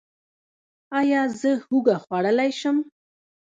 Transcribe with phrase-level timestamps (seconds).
[0.99, 2.77] ایا زه هوږه خوړلی شم؟